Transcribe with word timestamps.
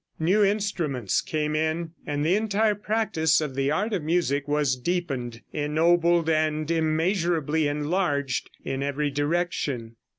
New 0.17 0.43
instruments 0.43 1.21
came 1.21 1.55
in, 1.55 1.91
and 2.07 2.25
the 2.25 2.33
entire 2.35 2.73
practice 2.73 3.39
of 3.39 3.53
the 3.53 3.69
art 3.69 3.93
of 3.93 4.01
music 4.01 4.47
was 4.47 4.75
deepened, 4.75 5.41
ennobled 5.53 6.27
and 6.27 6.71
immeasurably 6.71 7.67
enlarged 7.67 8.49
in 8.65 8.81
every 8.81 9.11
direction. 9.11 9.95